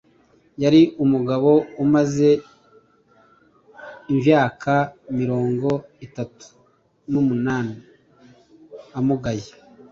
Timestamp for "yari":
0.63-0.81